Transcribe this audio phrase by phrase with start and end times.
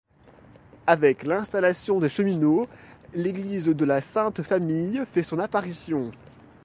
[0.87, 2.67] Avec l'installation des cheminots,
[3.13, 6.11] l'église de la Sainte-Famille fait son apparition.